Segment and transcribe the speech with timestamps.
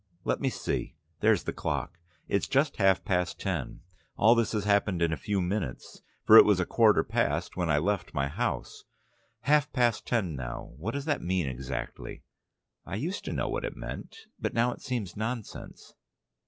[0.23, 1.99] Let me see, there's the clock.
[2.27, 3.81] It's just half past ten.
[4.17, 7.69] All this has happened in a few minutes, for it was a quarter past when
[7.69, 8.85] I left my house.
[9.41, 12.23] Half past ten now: what does that mean exactly?
[12.83, 15.93] I used to know what it meant, but now it seems nonsense.